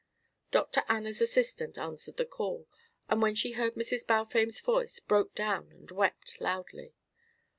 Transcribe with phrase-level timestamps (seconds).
[0.49, 0.81] Dr.
[0.89, 2.67] Anna's assistant answered the call,
[3.07, 4.07] and when she heard Mrs.
[4.07, 6.95] Balfame's voice broke down and wept loudly.